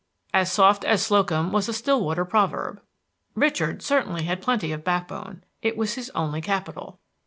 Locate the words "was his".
5.77-6.09